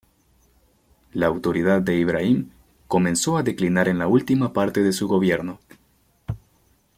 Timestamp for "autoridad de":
1.27-1.95